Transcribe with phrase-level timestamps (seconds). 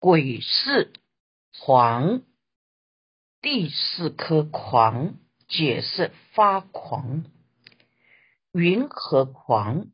[0.00, 0.94] 鬼是
[1.60, 2.22] 狂，
[3.42, 7.26] 第四颗狂解释发狂。
[8.50, 9.88] 云和狂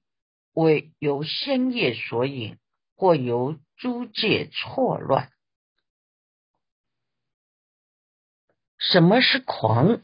[0.52, 2.56] 为由仙业所引，
[2.94, 5.32] 或由诸界错乱。
[8.78, 10.02] 什么是狂？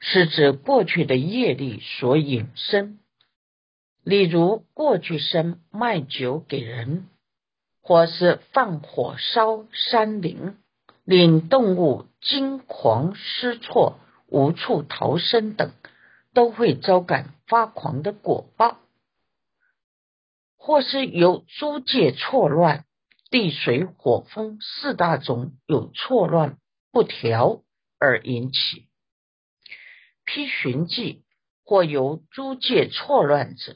[0.00, 2.98] 是指过去的业力所引生。
[4.02, 7.08] 例如，过去生卖酒给人。
[7.90, 10.56] 或是放火烧山林，
[11.02, 13.98] 令动物惊慌失措、
[14.28, 15.72] 无处逃生等，
[16.32, 18.76] 都会招感发狂的果报；
[20.56, 22.84] 或是由诸界错乱、
[23.28, 26.58] 地水火风四大种有错乱
[26.92, 27.64] 不调
[27.98, 28.86] 而引起。
[30.24, 31.24] 批寻记
[31.64, 33.74] 或由诸界错乱者，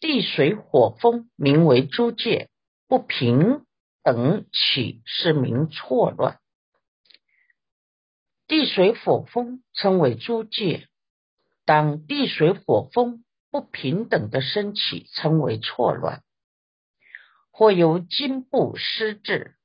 [0.00, 2.48] 地水火风名为诸界。
[2.92, 3.64] 不平
[4.02, 6.38] 等起是名错乱，
[8.46, 10.88] 地水火风称为诸界。
[11.64, 16.22] 当地水火风不平等的升起，称为错乱，
[17.50, 19.56] 或由筋部失智，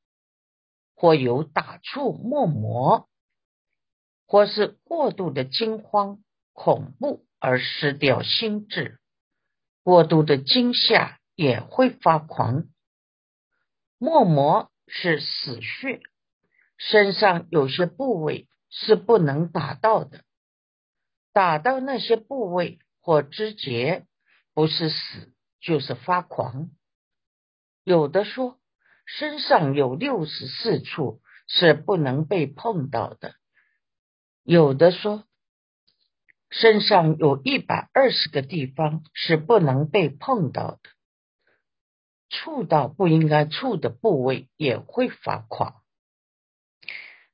[0.96, 3.10] 或由打触默魔，
[4.26, 9.02] 或是过度的惊慌恐怖而失掉心智，
[9.84, 12.68] 过度的惊吓也会发狂。
[14.00, 16.02] 默魔是死穴，
[16.78, 20.24] 身上有些部位是不能打到的，
[21.34, 24.06] 打到那些部位或肢节，
[24.54, 26.70] 不是死就是发狂。
[27.84, 28.60] 有的说
[29.06, 33.34] 身上有六十四处是不能被碰到的，
[34.44, 35.24] 有的说
[36.52, 40.97] 身上有一百二十个地方是不能被碰到的。
[42.30, 45.82] 触到不应该触的部位也会发狂。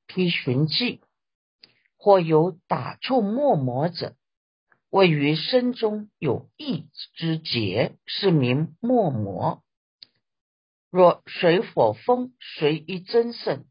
[0.07, 1.01] 批寻迹
[1.97, 4.15] 或有打触默魔者，
[4.89, 9.63] 位于身中有意之结，是名默魔。
[10.91, 13.65] 若水火风随一增盛，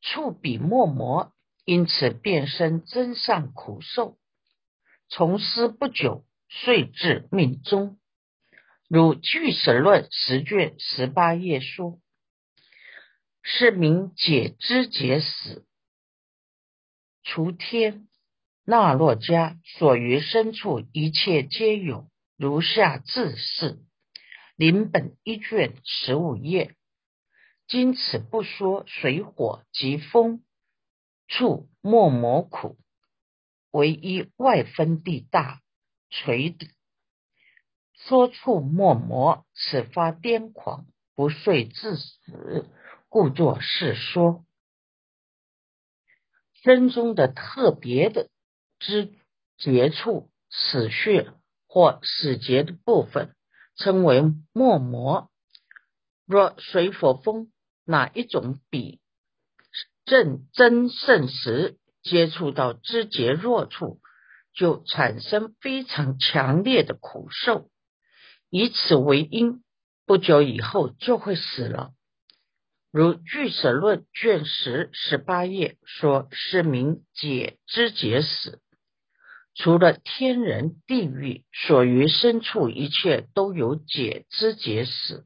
[0.00, 1.32] 触彼墨魔，
[1.64, 4.16] 因此变身真上苦受，
[5.08, 7.98] 从师不久，遂至命终。
[8.94, 11.98] 如《俱舍论》十卷十八页说
[13.42, 15.64] ：“是名解知解死，
[17.22, 18.06] 除天
[18.66, 22.10] 那洛迦所于深处一切皆有。
[22.36, 23.78] 如下自是
[24.56, 26.74] 临本一卷十五页。
[27.66, 30.44] 今此不说水火及风
[31.28, 32.76] 处莫磨苦，
[33.70, 35.62] 唯一外分地大
[36.10, 36.54] 垂。”
[38.12, 40.84] 说处莫魔，此发癫狂，
[41.14, 42.68] 不遂致死，
[43.08, 44.44] 故作是说。
[46.62, 48.28] 身中的特别的
[48.78, 49.14] 之
[49.56, 51.32] 节处、死穴
[51.66, 53.34] 或死结的部分，
[53.76, 55.30] 称为莫魔。
[56.26, 57.50] 若水火风
[57.86, 59.00] 哪一种比
[60.04, 64.02] 正增盛时，接触到肢节弱处，
[64.52, 67.70] 就产生非常强烈的苦受。
[68.54, 69.62] 以此为因，
[70.04, 71.94] 不久以后就会死了。
[72.90, 78.60] 如《俱舍论》卷十十八页说：“是名解之解死。
[79.54, 85.24] 除了天人、地狱所于深处，一切都有解之解死。”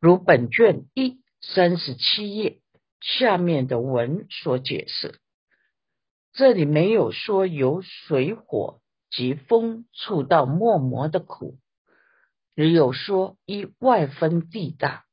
[0.00, 2.58] 如本卷一三十七页
[3.00, 5.20] 下面的文所解释，
[6.32, 8.80] 这里没有说由水火
[9.10, 11.56] 及风触到默魔的苦。
[12.58, 15.04] 只有说一外分地大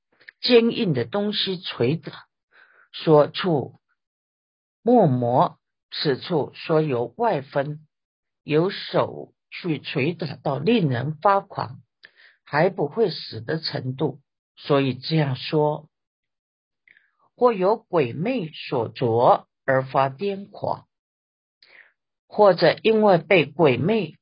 [0.41, 2.25] 坚硬的东西捶打，
[2.91, 3.79] 说处
[4.81, 5.59] 默磨，
[5.91, 7.85] 此处说有外分，
[8.41, 11.83] 有手去捶打到令人发狂
[12.43, 14.19] 还不会死的程度，
[14.55, 15.87] 所以这样说，
[17.35, 20.87] 或有鬼魅所着而发癫狂，
[22.25, 24.17] 或者因为被鬼魅。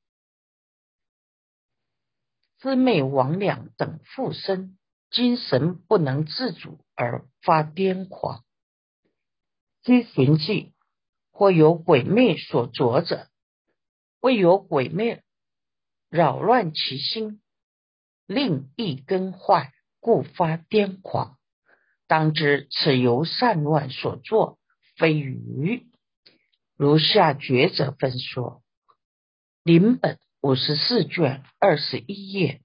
[2.63, 4.77] 魑魅魍魉等附身，
[5.11, 8.45] 精神不能自主而发癫狂。
[9.81, 10.73] 居寻记
[11.29, 13.27] 或有鬼魅所着者，
[14.21, 15.21] 未有鬼魅
[16.09, 17.41] 扰乱其心，
[18.27, 21.37] 令意根坏，故发癫狂。
[22.07, 24.57] 当知此由善乱所作，
[24.95, 25.85] 非愚。
[26.77, 28.63] 如下觉者分说，
[29.63, 30.17] 临本。
[30.43, 32.59] 五十四卷二十一页，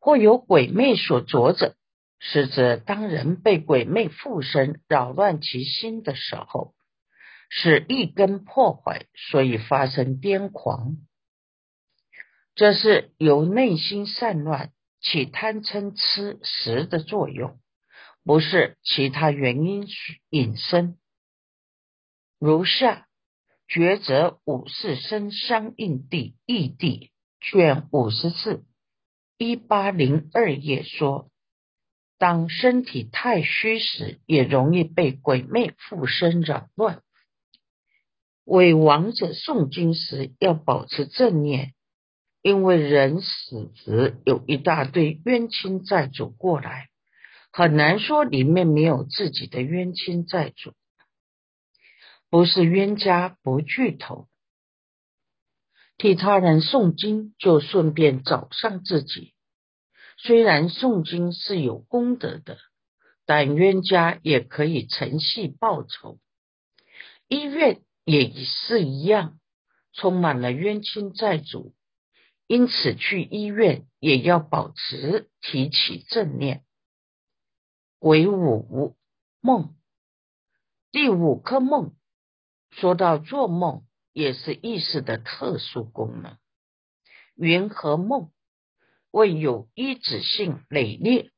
[0.00, 1.76] 或有鬼魅所着者，
[2.18, 6.74] 是指当人被鬼魅附身，扰乱其心的时候，
[7.50, 10.96] 是一根破坏，所以发生癫狂。
[12.56, 17.60] 这是由内心散乱起贪嗔痴食的作用，
[18.24, 19.86] 不是其他原因
[20.30, 20.98] 引生。
[22.40, 23.06] 如下
[23.70, 28.64] 抉择五四生相应地异地卷五十四
[29.38, 31.30] 一八零二页说。
[32.18, 37.00] 当身体太虚时，也容易被鬼魅附身扰乱。
[38.44, 41.72] 为亡者诵经时要保持正念，
[42.42, 46.88] 因为人死时有一大堆冤亲债主过来，
[47.52, 50.74] 很难说里面没有自己的冤亲债主。
[52.30, 54.28] 不是冤家不聚头，
[55.98, 59.34] 替他人诵经就顺便找上自己。
[60.16, 62.58] 虽然诵经是有功德的，
[63.26, 66.20] 但冤家也可以承系报仇。
[67.26, 69.40] 医院也是一样，
[69.92, 71.74] 充满了冤亲债主，
[72.46, 76.64] 因此去医院也要保持提起正念。
[77.98, 78.96] 鬼五
[79.40, 79.74] 梦，
[80.92, 81.94] 第五颗梦，
[82.70, 86.38] 说到做梦也是意识的特殊功能，
[87.34, 88.30] 云和梦。
[89.12, 91.32] 为有依止性累劣，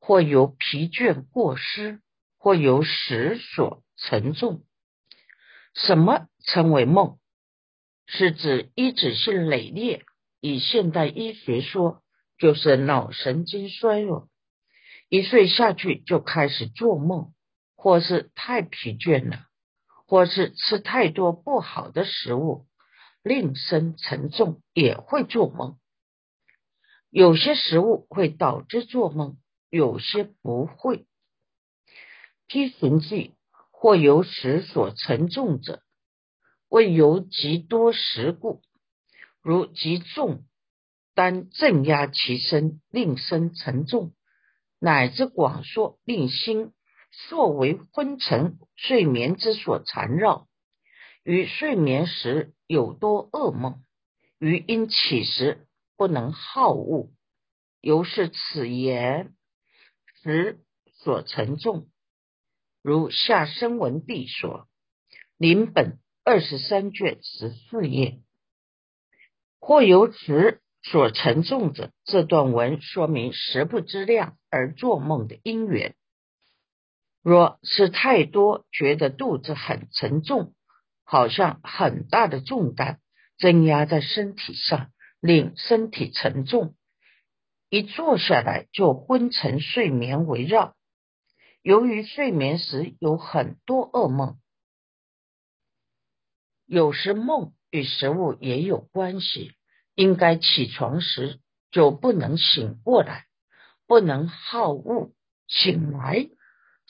[0.00, 2.02] 或由疲倦过失，
[2.36, 4.64] 或由时所沉重。
[5.72, 7.20] 什么称为梦？
[8.06, 10.04] 是指依止性累劣。
[10.40, 12.02] 以现代医学说，
[12.38, 14.28] 就是脑神经衰弱，
[15.08, 17.32] 一睡下去就开始做梦，
[17.76, 19.46] 或是太疲倦了，
[20.12, 22.66] 或是吃太多不好的食物，
[23.22, 25.78] 令身沉重，也会做梦。
[27.08, 29.38] 有些食物会导致做梦，
[29.70, 31.06] 有些不会。
[32.46, 33.32] 批寻记
[33.70, 35.82] 或由食所沉重者，
[36.68, 38.60] 为由极多食故，
[39.40, 40.44] 如极重
[41.14, 44.12] 单镇压其身，令身沉重，
[44.78, 46.74] 乃至广说令心
[47.12, 50.48] 硕为昏沉，睡眠之所缠绕，
[51.22, 53.84] 于睡眠时有多噩梦，
[54.40, 55.68] 于因起时。
[55.94, 57.10] 不能好恶，
[57.80, 59.34] 由是此言
[60.20, 60.58] 时
[60.94, 61.86] 所沉重。
[62.82, 64.66] 如下生文帝说，
[65.36, 68.20] 临本二十三卷十四页，
[69.60, 75.94] 或由此所沉重者，这段文说明食不知量而做梦的因缘。
[77.22, 80.54] 若是太多，觉得肚子很沉重，
[81.04, 83.00] 好像很大的重担
[83.38, 84.90] 增压在身体上。
[85.24, 86.74] 令身体沉重，
[87.68, 90.74] 一坐下来就昏沉睡眠围绕。
[91.62, 94.40] 由于睡眠时有很多噩梦，
[96.66, 99.52] 有时梦与食物也有关系，
[99.94, 101.38] 应该起床时
[101.70, 103.26] 就不能醒过来，
[103.86, 105.12] 不能好恶
[105.46, 106.28] 醒来，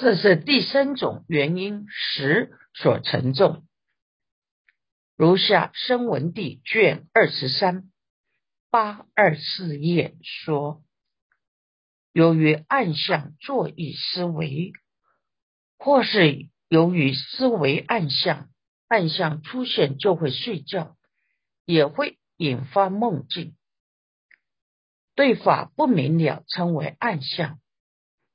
[0.02, 3.64] 这是第三种原因，食所沉重。
[5.16, 7.88] 如下生文帝卷二十三。
[8.68, 10.82] 八二四页说，
[12.12, 14.72] 由于暗象作意思维，
[15.78, 18.48] 或是由于思维暗象，
[18.88, 20.96] 暗象出现就会睡觉，
[21.64, 23.54] 也会引发梦境。
[25.14, 27.60] 对法不明了，称为暗象，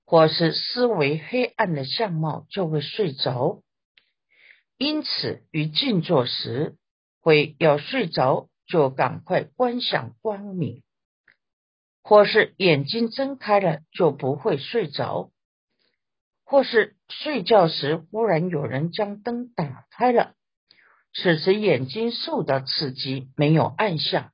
[0.08, 3.62] 或是思维黑暗的相貌就会睡着。
[4.80, 6.76] 因此，于静坐时
[7.22, 8.50] 会要睡着。
[8.70, 10.84] 就赶快观想光明，
[12.04, 15.32] 或是眼睛睁开了就不会睡着，
[16.44, 20.36] 或是睡觉时忽然有人将灯打开了，
[21.14, 24.34] 此时眼睛受到刺激，没有暗下，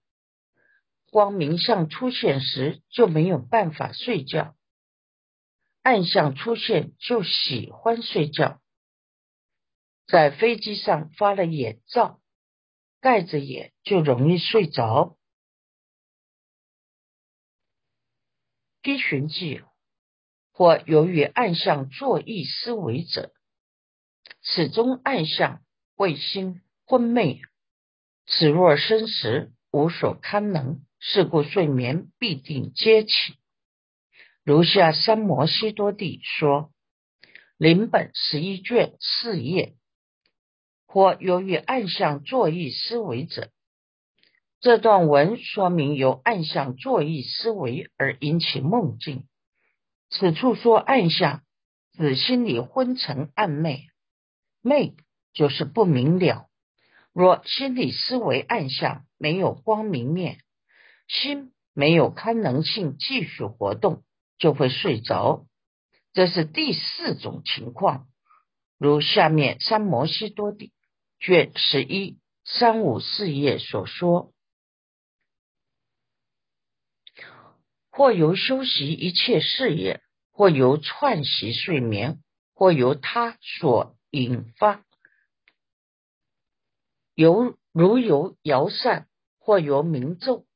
[1.12, 4.56] 光明相出现时就没有办法睡觉，
[5.84, 8.60] 暗象出现就喜欢睡觉，
[10.08, 12.20] 在飞机上发了眼罩。
[13.02, 15.18] 盖着眼就容易睡着。
[18.82, 19.62] 低寻记
[20.54, 23.34] 或由于暗象作意思维者，
[24.42, 25.62] 此中暗象
[25.98, 27.42] 会心昏昧，
[28.25, 33.12] 此若生时无所堪能，是故睡眠必定皆起。
[34.43, 36.71] 如下三摩西多地说，
[37.57, 39.75] 临本十一卷四页。
[40.85, 43.50] 或由于暗象作意思维者，
[44.59, 49.27] 这段文说明由暗象作意思维而引起梦境，
[50.12, 51.41] 此处说暗象，
[51.93, 53.88] 指心里昏沉暗昧，
[54.62, 54.93] 昧
[55.33, 56.47] 就是不明了。
[57.12, 60.38] 若心理思维暗象，没有光明面，
[61.07, 64.03] 心没有堪能性继续活动，
[64.38, 65.46] 就会睡着。
[66.13, 68.08] 这是第四种情况，
[68.78, 70.68] 如下面《三摩西多地》
[71.20, 74.32] 卷十一三五四页所说。
[77.90, 82.24] 或由修习一切事业，或由串习睡眠，
[82.56, 84.84] 或由他所引发，
[87.13, 90.48] 由如由摇扇，或由鸣咒，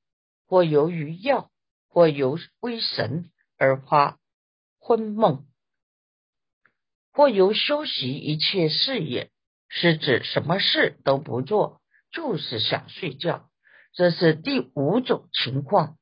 [0.47, 1.51] 或由于药，
[1.87, 4.19] 或由微神而发
[4.79, 5.45] 昏梦，
[7.11, 9.31] 或由修习一切事业，
[9.67, 13.49] 是指什么事都不做，就是想睡觉。
[13.93, 15.97] 这是第五种情况。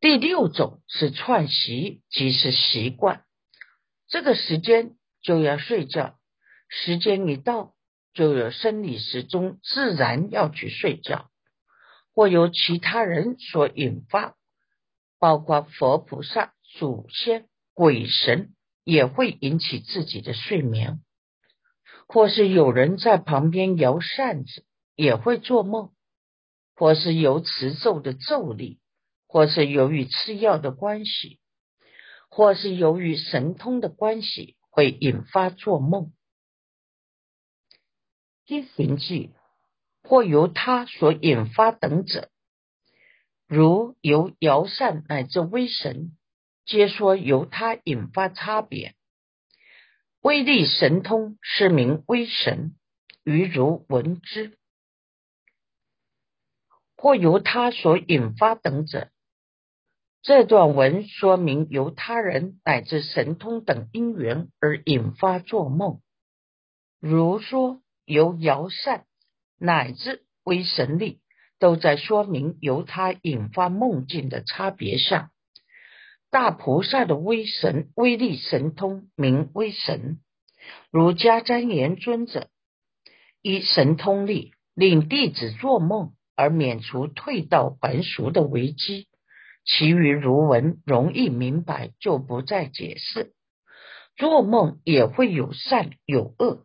[0.00, 3.24] 第六种是串习，即是习惯。
[4.08, 6.18] 这个时间就要睡觉，
[6.68, 7.74] 时间一到，
[8.14, 11.30] 就有生理时钟，自然要去睡觉，
[12.14, 14.36] 或由其他人所引发，
[15.22, 21.00] 包括佛菩萨、祖先、鬼神，也会引起自己的睡眠，
[22.08, 25.92] 或是有人在旁边摇扇子，也会做梦，
[26.74, 28.80] 或是有持咒的咒力。
[29.28, 31.38] 或是由于吃药的关系，
[32.28, 36.12] 或是由于神通的关系，会引发做梦。
[38.44, 39.30] 一行记
[40.02, 42.31] 或由他所引发等者，
[43.54, 46.16] 如由摇扇乃至微神，
[46.64, 48.94] 皆说由他引发差别。
[50.22, 52.74] 威力神通是名威神，
[53.24, 54.56] 余如闻之。
[56.96, 59.10] 或由他所引发等者。
[60.22, 66.00] 这段文说明由他人乃至神通等因缘而引发做梦，
[67.00, 69.04] 如说由摇扇
[69.58, 71.20] 乃至微神力，
[71.62, 75.30] 都在说明由他引发梦境的差别上。
[76.28, 80.18] 大菩萨的威神威力神通名威神，
[80.90, 82.48] 如迦旃延尊者
[83.42, 89.06] 以神通力令弟子做梦而免除退道还俗的危机。
[89.64, 93.34] 其余如文容易明白，就不再解释。
[94.16, 96.64] 做梦也会有善有恶。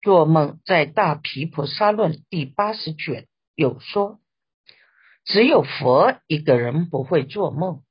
[0.00, 3.27] 做梦在《大毗婆沙论》第八十卷
[3.58, 4.20] 有说，
[5.24, 7.82] 只有佛一个人不会做梦，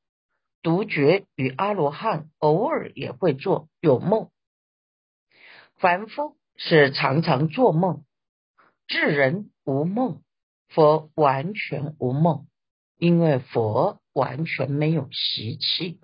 [0.61, 4.31] 独觉与阿罗汉偶尔也会做有梦，
[5.75, 8.05] 凡夫是常常做梦，
[8.87, 10.23] 智人无梦，
[10.69, 12.47] 佛完全无梦，
[12.97, 14.01] 因为佛。
[14.17, 15.99] 完全没有习气。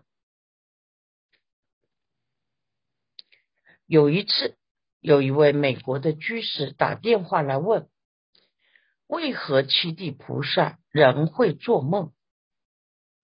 [3.88, 4.56] 有一次，
[5.00, 7.90] 有一位美国的居士打电话来问：
[9.08, 12.14] 为何七地菩萨仍会做梦？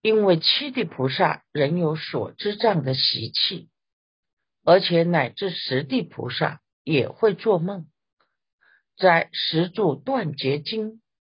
[0.02, 3.70] 因为七地菩萨仍有所知障的习气，
[4.64, 7.88] 而且乃至十地菩萨也会做梦。
[8.98, 10.92] 在《十住断结经》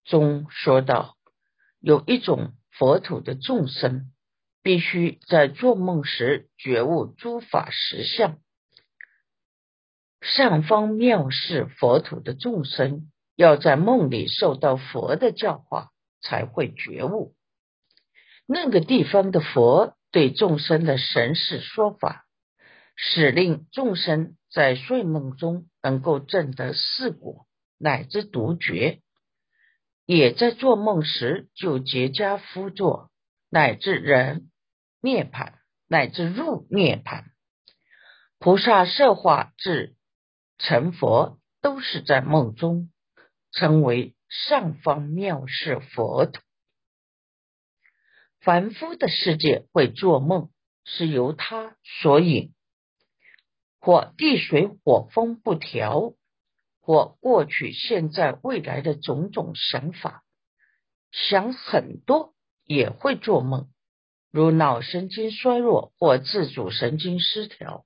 [0.04, 1.18] 中说道，
[1.80, 2.54] 有一种。
[2.74, 4.12] 佛土的众生
[4.64, 8.40] 必须在做梦时觉悟诸法实相。
[10.22, 13.11] 上方妙是佛土的众生
[13.42, 15.90] 要在梦里受到佛的教化，
[16.22, 17.34] 才会觉悟。
[18.46, 22.28] 那个地方的佛对众生的神事说法，
[22.96, 27.48] 使令众生在睡梦中能够证得四果
[27.80, 29.02] 乃至独觉。
[30.06, 33.10] 也在做梦时就结跏趺坐，
[33.50, 34.52] 乃至人
[35.02, 35.56] 涅盘，
[35.88, 37.26] 乃至入涅盘。
[38.38, 39.96] 菩萨摄化至
[40.60, 42.92] 成佛，都是在梦中，
[43.52, 46.42] 称为上方妙世佛土。
[48.40, 50.50] 凡夫的世界会做梦，
[50.84, 52.54] 是由他所引，
[53.80, 56.14] 或地水火风不调。
[56.84, 60.24] 或过去、现在、未来的种种想法，
[61.12, 62.34] 想很多
[62.66, 63.70] 也会做梦，
[64.32, 67.86] 如脑神经衰弱或自主神经失调，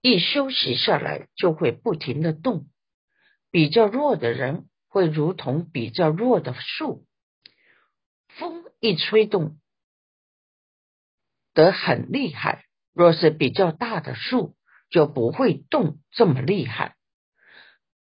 [0.00, 2.68] 一休息下来就会不停的动。
[3.52, 7.06] 比较弱的人会如同比较弱的树，
[8.28, 9.60] 风一吹动
[11.52, 14.56] 得很厉害；若是比较大的树，
[14.88, 16.96] 就不会动这么厉害。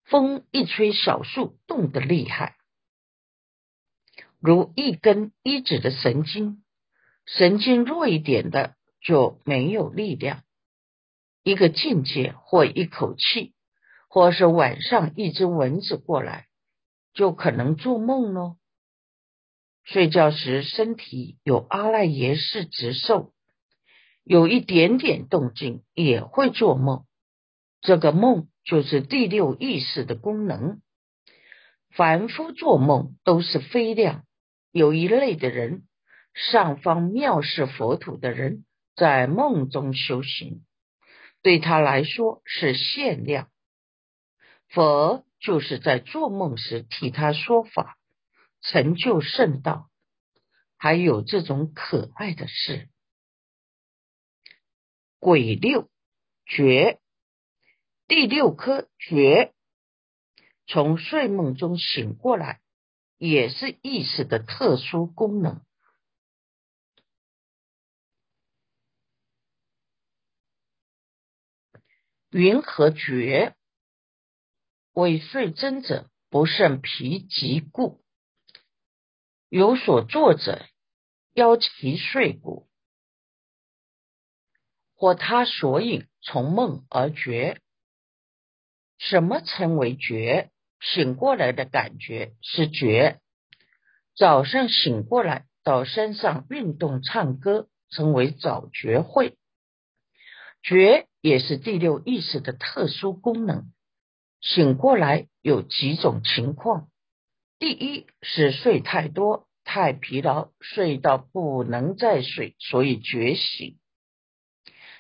[0.04, 2.56] 风一吹，小树动得厉害，
[4.38, 6.62] 如一根一指的神经，
[7.26, 10.44] 神经弱一点的就没有力量。
[11.42, 13.54] 一个境界或一口气，
[14.12, 16.47] 或是晚上一只蚊子过来，
[17.14, 18.59] 就可能做梦喽。
[19.85, 23.33] 睡觉时身体有阿赖耶识直受，
[24.23, 27.07] 有一点点动静也会做梦。
[27.81, 30.83] 这个梦就是第六意识的功能。
[31.97, 34.26] 凡夫做梦都是非量。
[34.73, 35.85] 有一类的人，
[36.35, 40.66] 上方妙视佛土的人，在梦中修行，
[41.40, 43.49] 对他来说是限量。
[44.72, 47.98] 佛就是在做梦时替他说法。
[48.64, 49.90] 成就圣道，
[50.76, 52.88] 还有这种可爱的事。
[55.18, 55.90] 鬼六
[56.46, 57.00] 觉，
[58.06, 59.52] 第六颗觉，
[60.68, 62.60] 从睡梦中醒过来，
[63.18, 65.60] 也是意识的特殊功能。
[72.30, 73.56] 云和觉？
[74.92, 78.02] 为睡真者不胜疲极故。
[79.49, 80.66] 有所作者，
[81.34, 82.68] 邀其睡骨，
[84.94, 87.61] 或他所引从梦而觉。
[88.99, 90.50] 什么称为觉？
[90.80, 93.20] 醒过来的感觉是觉。
[94.16, 99.38] 早上醒过来到山上运动唱歌，称为早觉会。
[100.62, 103.72] 觉也是第六意识的特殊功能。
[104.42, 106.88] 醒过来有几种情况。
[107.58, 113.78] 第一是睡太多、太疲劳，睡到不能再睡，所以觉醒。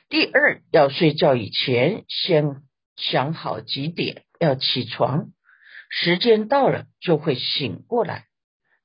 [0.08, 2.62] 第二要睡觉以前，先
[2.96, 5.32] 想好几点要起床，
[5.90, 8.28] 时间到了就会醒过来，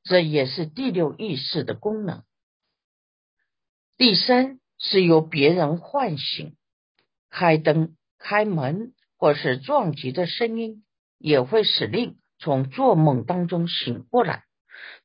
[0.04, 2.24] 这也是第六意识的功能。
[3.96, 6.56] 第三是由别人唤醒，
[7.30, 10.86] 开灯、开门或是撞击的声音，
[11.18, 12.20] 也会使令。
[12.40, 14.44] 从做梦当中醒过来，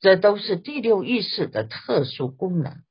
[0.00, 2.84] 这都是第六意识的特殊功能。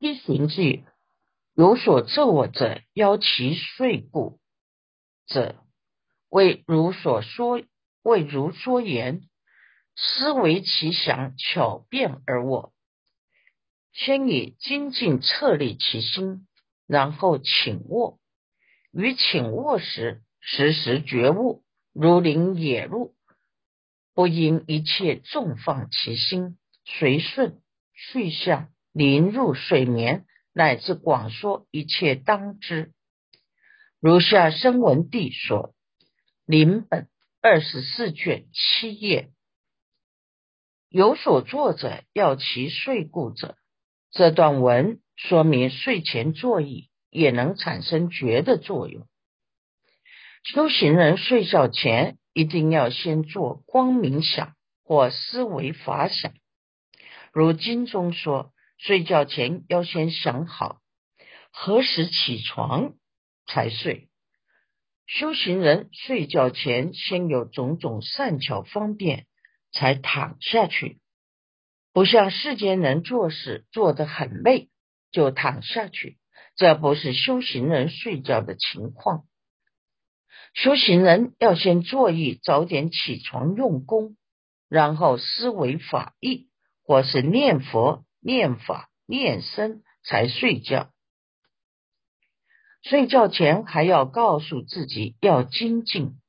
[0.00, 0.84] 一行记
[1.54, 4.40] 有所作我者，邀其睡故
[5.26, 5.64] 者，
[6.28, 7.62] 为如所说，
[8.02, 9.22] 为如说言，
[9.94, 12.74] 思维其想，巧辩而卧。
[13.92, 16.48] 先以精进策立其心，
[16.86, 18.18] 然后请卧。
[18.92, 20.20] 于请卧时。
[20.46, 23.14] 时时觉悟，如临野鹿，
[24.12, 27.62] 不因一切纵放其心，随顺
[27.94, 32.92] 去向，临入睡眠，乃至广说一切当知。
[34.00, 35.74] 如下声闻地说，
[36.44, 37.08] 临本
[37.40, 39.30] 二十四卷七页，
[40.90, 43.56] 有所作者要其睡故者，
[44.10, 49.06] 这段文说明睡前坐椅也能产生觉的作用。
[50.42, 56.34] 修行人睡觉前一定要先做光明想或思维法想，
[57.32, 60.80] 如经中说，睡觉前要先想好
[61.50, 62.94] 何时起床
[63.46, 64.08] 才睡。
[65.06, 69.26] 修行人睡觉前先有种种善巧方便，
[69.70, 70.98] 才躺下去，
[71.92, 74.68] 不像世间人做事做得很累
[75.14, 76.18] 就躺下去，
[76.56, 79.28] 这不是修行人睡觉的情况。
[80.54, 84.16] 修行人要先坐意，早点起床用功，
[84.68, 86.48] 然后思维法意，
[86.82, 90.90] 或是念佛、念法、念身，才睡觉。
[92.82, 96.20] 睡觉前还要告诉自己要精进，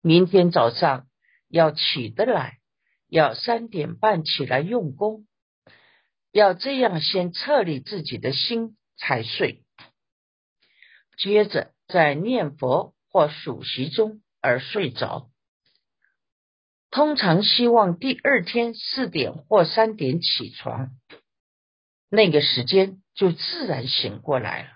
[0.00, 1.06] 明天早上
[1.48, 2.58] 要起得来，
[3.06, 5.26] 要三点半起来用功，
[6.32, 9.64] 要这样先策立自己的心才睡。
[11.18, 15.30] 接着在念佛或数习中而睡着，
[16.90, 20.90] 通常希望第二天四点或三点起床，
[22.08, 24.68] 那个时间就自然醒过来了。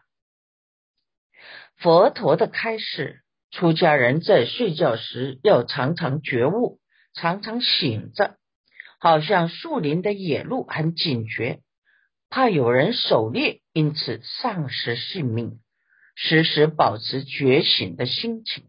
[1.77, 6.79] 佛陀的开示，出家人在睡觉时要常常觉悟，
[7.15, 8.39] 常常醒着，
[9.05, 11.61] 好像树林的野鹿很警觉，
[12.31, 15.61] 怕有人狩猎，因此丧失性命。
[16.15, 18.65] 时时保持觉醒的心情，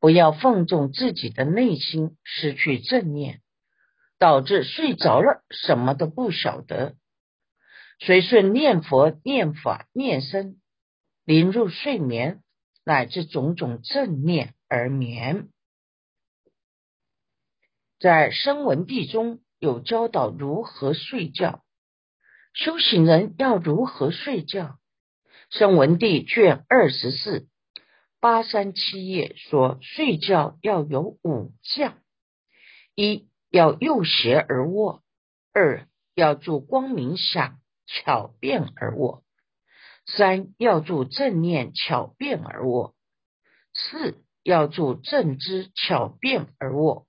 [0.00, 3.42] 不要放纵自己的内心，失去正念，
[4.18, 6.94] 导致睡着了什么都不晓得。
[7.98, 10.56] 随顺念佛、念法、念僧，
[11.26, 12.42] 临入睡眠，
[12.82, 15.50] 乃至种种正念而眠。
[17.98, 21.62] 在声闻地中有教导如何睡觉。
[22.54, 24.78] 修行人要如何睡觉？
[25.50, 27.46] 圣文帝卷二十四
[28.20, 31.98] 八三七页说，睡觉要有五将：
[32.94, 35.02] 一要右斜而卧；
[35.52, 39.22] 二要助光明想，巧变而卧；
[40.06, 42.94] 三要助正念，巧变而卧；
[43.74, 47.06] 四要助正知，巧变而卧；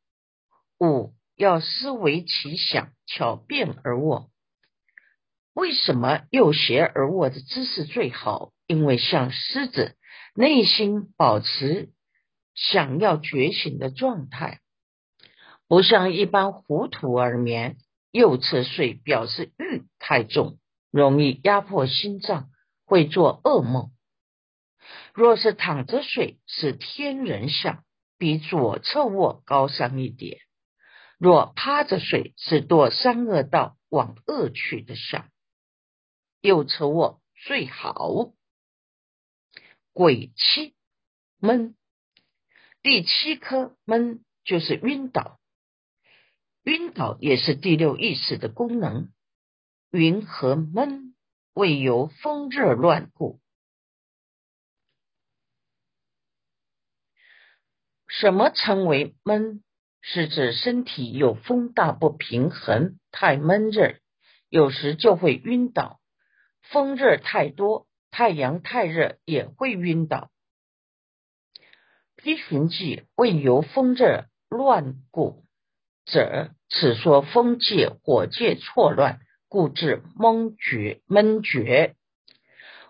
[0.79, 4.29] 五要思维其想，巧变而卧。
[5.55, 8.53] 为什么右斜而卧的姿势最好？
[8.67, 9.97] 因为像狮子，
[10.35, 11.89] 内心保持
[12.53, 14.59] 想要觉醒的状态，
[15.67, 17.77] 不像一般糊涂而眠。
[18.11, 20.59] 右侧睡表示欲太重，
[20.91, 22.51] 容易压迫心脏，
[22.85, 23.89] 会做噩梦。
[25.15, 27.83] 若是躺着睡，是天人相，
[28.19, 30.37] 比左侧卧高尚一点；
[31.21, 35.29] 若趴着睡，是堕三恶道往恶趣的相。
[36.39, 38.33] 右侧卧最好。
[39.93, 40.73] 鬼气
[41.37, 41.75] 闷，
[42.81, 45.39] 第七颗闷就是晕倒。
[46.63, 49.13] 晕倒也是第六意识的功能。
[49.91, 51.15] 云和闷
[51.53, 53.39] 为由风热乱故。
[58.07, 59.63] 什么称为闷？
[60.01, 63.95] 是指身体有风大不平衡，太闷热，
[64.49, 65.99] 有时就会晕倒。
[66.61, 70.29] 风热太多，太阳太热也会晕倒。
[72.15, 75.43] 批寻记为由风热乱故
[76.05, 81.95] 者，此说风界火界错乱，故致闷绝闷绝。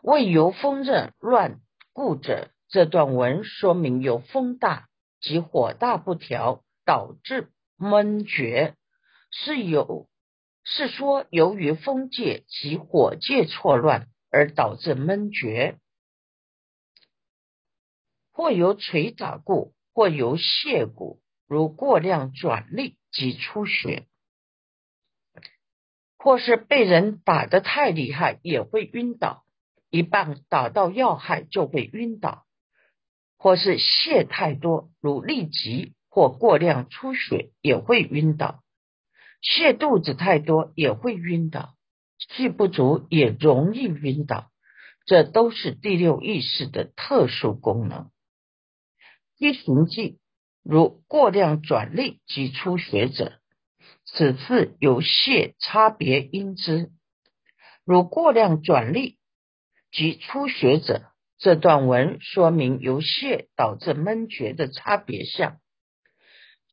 [0.01, 1.59] 为由风热乱
[1.93, 4.87] 故者，这段文说明有风大
[5.19, 8.75] 及火大不调，导致闷绝，
[9.29, 10.09] 是有。
[10.65, 15.77] 是说，由于风界及火界错乱而导致闷厥，
[18.33, 24.05] 或由捶打故，或由泄骨，如过量转力及出血，
[26.17, 29.45] 或是被人打得太厉害也会晕倒，
[29.89, 32.45] 一棒打到要害就会晕倒，
[33.37, 35.95] 或是泄太多，如痢疾。
[36.11, 38.61] 或过量出血也会晕倒。
[39.41, 41.73] 泻肚子太多也会晕倒，
[42.19, 44.51] 气不足也容易晕倒，
[45.05, 48.11] 这都是第六意识的特殊功能。
[49.39, 50.19] 一行记
[50.61, 53.39] 如过量转力及出血者，
[54.05, 56.91] 此次有泻差别因之。
[57.85, 59.17] 如过量转力
[59.91, 61.07] 及出血者，
[61.39, 65.60] 这段文说明由泻导致闷厥的差别相。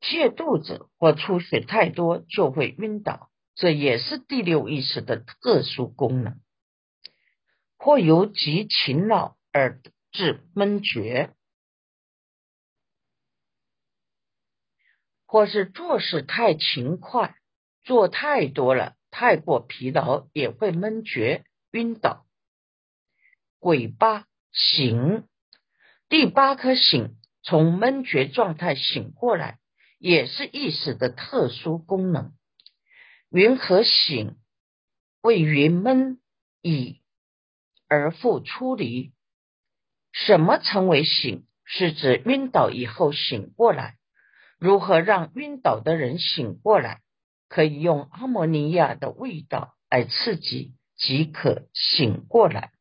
[0.01, 6.41] 泻肚子或出血太多就会晕倒，这也是第六意识的特殊功能。
[7.77, 9.81] 或由极勤劳而
[10.11, 11.35] 致闷厥，
[15.27, 17.37] 或是做事太勤快，
[17.83, 22.27] 做太多了，太过疲劳也会闷厥晕倒。
[23.61, 25.29] 鬼八醒，
[26.09, 29.59] 第八颗醒，从闷厥状态醒过来。
[29.99, 32.33] 也是意识的特殊功能。
[33.31, 34.37] 云和醒，
[35.21, 36.19] 为云闷
[36.63, 37.03] 已
[37.89, 39.13] 而复出离。
[40.13, 41.45] 什么称为醒？
[41.65, 43.99] 是指晕倒以后醒过来。
[44.59, 47.03] 如何让晕倒的人醒过来？
[47.49, 52.73] 可以用阿摩尼亚的味道来刺激，即可醒过来。